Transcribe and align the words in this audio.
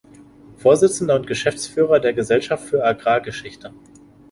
Vorsitzender 0.57 1.13
und 1.15 1.27
Geschäftsführer 1.27 1.99
der 1.99 2.13
Gesellschaft 2.15 2.65
für 2.65 2.83
Agrargeschichte. 2.83 3.71